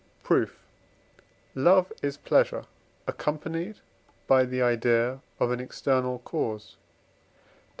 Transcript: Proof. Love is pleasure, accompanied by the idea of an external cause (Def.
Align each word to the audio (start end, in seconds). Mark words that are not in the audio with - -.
Proof. 0.23 0.57
Love 1.53 1.93
is 2.01 2.17
pleasure, 2.17 2.65
accompanied 3.05 3.81
by 4.25 4.45
the 4.45 4.59
idea 4.59 5.19
of 5.39 5.51
an 5.51 5.59
external 5.59 6.17
cause 6.17 6.71
(Def. 6.71 6.79